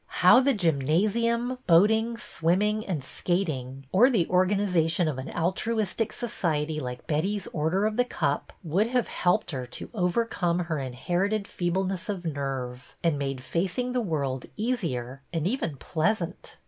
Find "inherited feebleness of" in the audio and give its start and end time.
10.79-12.25